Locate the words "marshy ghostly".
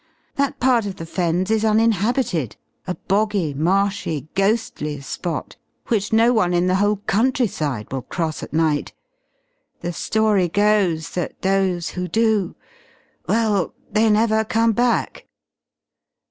3.53-4.99